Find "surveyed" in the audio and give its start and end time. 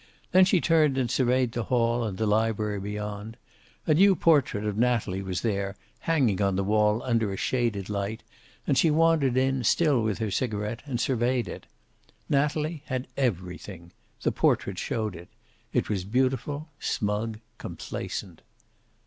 1.11-1.51, 10.99-11.47